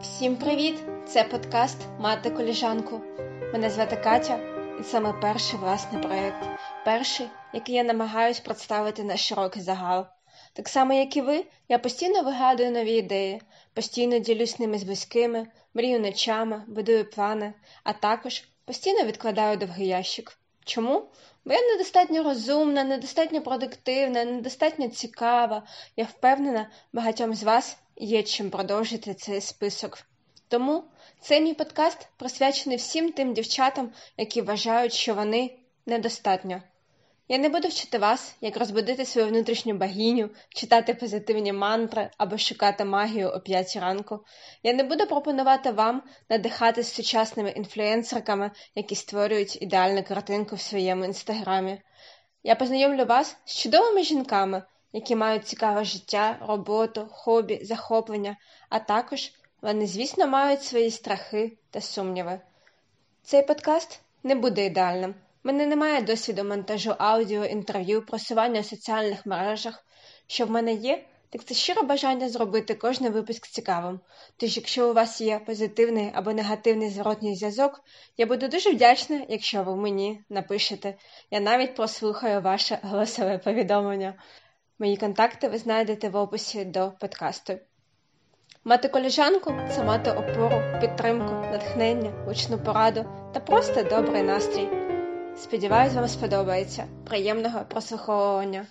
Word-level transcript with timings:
Всім 0.00 0.36
привіт! 0.36 0.74
Це 1.06 1.24
подкаст 1.24 1.76
Мати 1.98 2.30
коліжанку. 2.30 3.00
Мене 3.52 3.70
звати 3.70 3.96
Катя, 3.96 4.38
і 4.80 4.82
це 4.82 5.00
мій 5.00 5.12
перший 5.22 5.58
власний 5.58 6.02
проєкт. 6.02 6.48
Перший, 6.84 7.26
який 7.52 7.74
я 7.74 7.84
намагаюсь 7.84 8.40
представити 8.40 9.04
на 9.04 9.16
широкий 9.16 9.62
загал. 9.62 10.06
Так 10.52 10.68
само, 10.68 10.92
як 10.92 11.16
і 11.16 11.20
ви, 11.20 11.44
я 11.68 11.78
постійно 11.78 12.22
вигадую 12.22 12.70
нові 12.70 12.92
ідеї, 12.92 13.42
постійно 13.74 14.18
ділюсь 14.18 14.58
ними 14.58 14.78
з 14.78 14.82
близькими, 14.82 15.46
мрію 15.74 16.00
ночами, 16.00 16.62
будую 16.66 17.10
плани, 17.10 17.52
а 17.84 17.92
також 17.92 18.44
постійно 18.64 19.04
відкладаю 19.04 19.56
довгий 19.56 19.86
ящик. 19.86 20.38
Чому? 20.64 21.02
Бо 21.44 21.52
я 21.52 21.60
недостатньо 21.60 22.22
розумна, 22.22 22.84
недостатньо 22.84 23.40
продуктивна, 23.40 24.24
недостатньо 24.24 24.88
цікава. 24.88 25.62
Я 25.96 26.04
впевнена, 26.04 26.70
багатьом 26.92 27.34
з 27.34 27.42
вас 27.42 27.78
є 27.96 28.22
чим 28.22 28.50
продовжити 28.50 29.14
цей 29.14 29.40
список. 29.40 29.98
Тому 30.48 30.84
цей 31.20 31.40
мій 31.40 31.54
подкаст 31.54 32.08
присвячений 32.16 32.76
всім 32.78 33.12
тим 33.12 33.34
дівчатам, 33.34 33.92
які 34.16 34.42
вважають, 34.42 34.92
що 34.92 35.14
вони 35.14 35.58
недостатньо. 35.86 36.62
Я 37.28 37.38
не 37.38 37.48
буду 37.48 37.68
вчити 37.68 37.98
вас, 37.98 38.36
як 38.40 38.56
розбудити 38.56 39.04
свою 39.04 39.28
внутрішню 39.28 39.74
богиню, 39.74 40.30
читати 40.48 40.94
позитивні 40.94 41.52
мантри 41.52 42.10
або 42.18 42.38
шукати 42.38 42.84
магію 42.84 43.28
о 43.28 43.40
п'ятій 43.40 43.78
ранку. 43.78 44.24
Я 44.62 44.72
не 44.72 44.82
буду 44.82 45.06
пропонувати 45.06 45.70
вам 45.70 46.02
надихатись 46.28 46.94
сучасними 46.94 47.50
інфлюенсерками, 47.50 48.50
які 48.74 48.94
створюють 48.94 49.62
ідеальну 49.62 50.02
картинку 50.02 50.56
в 50.56 50.60
своєму 50.60 51.04
інстаграмі. 51.04 51.82
Я 52.42 52.54
познайомлю 52.54 53.04
вас 53.04 53.36
з 53.44 53.56
чудовими 53.56 54.02
жінками, 54.02 54.62
які 54.92 55.16
мають 55.16 55.46
цікаве 55.46 55.84
життя, 55.84 56.38
роботу, 56.48 57.08
хобі, 57.10 57.64
захоплення, 57.64 58.36
а 58.68 58.78
також 58.78 59.32
вони, 59.62 59.86
звісно, 59.86 60.26
мають 60.26 60.62
свої 60.62 60.90
страхи 60.90 61.56
та 61.70 61.80
сумніви. 61.80 62.40
Цей 63.22 63.42
подкаст 63.42 64.00
не 64.22 64.34
буде 64.34 64.66
ідеальним. 64.66 65.10
У 65.44 65.48
мене 65.48 65.66
немає 65.66 66.02
досвіду 66.02 66.44
монтажу 66.44 66.94
аудіо, 66.98 67.44
інтерв'ю, 67.44 68.06
просування 68.06 68.60
в 68.60 68.66
соціальних 68.66 69.26
мережах. 69.26 69.86
Що 70.26 70.46
в 70.46 70.50
мене 70.50 70.72
є, 70.72 71.04
так 71.30 71.44
це 71.44 71.54
щире 71.54 71.82
бажання 71.82 72.28
зробити 72.28 72.74
кожний 72.74 73.10
випуск 73.10 73.46
цікавим. 73.46 74.00
Тож, 74.36 74.56
якщо 74.56 74.90
у 74.90 74.92
вас 74.92 75.20
є 75.20 75.38
позитивний 75.38 76.10
або 76.14 76.32
негативний 76.32 76.90
зворотній 76.90 77.36
зв'язок, 77.36 77.80
я 78.16 78.26
буду 78.26 78.48
дуже 78.48 78.70
вдячна, 78.70 79.26
якщо 79.28 79.62
ви 79.62 79.76
мені 79.76 80.20
напишете. 80.28 80.94
Я 81.30 81.40
навіть 81.40 81.74
прослухаю 81.74 82.40
ваше 82.40 82.78
голосове 82.82 83.38
повідомлення. 83.38 84.14
Мої 84.78 84.96
контакти 84.96 85.48
ви 85.48 85.58
знайдете 85.58 86.08
в 86.08 86.16
описі 86.16 86.64
до 86.64 86.92
подкасту. 87.00 87.58
Мати 88.64 88.88
коліжанку 88.88 89.54
це 89.70 89.84
мати 89.84 90.10
опору, 90.10 90.62
підтримку, 90.80 91.34
натхнення, 91.34 92.24
гучну 92.26 92.58
пораду 92.58 93.04
та 93.34 93.40
просто 93.40 93.82
добрий 93.82 94.22
настрій. 94.22 94.68
Сподіваюсь, 95.36 95.94
вам 95.94 96.08
сподобається. 96.08 96.84
Приємного 97.04 97.64
прослуховування! 97.68 98.66